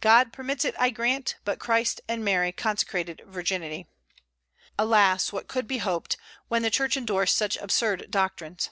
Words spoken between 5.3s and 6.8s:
what could be hoped when the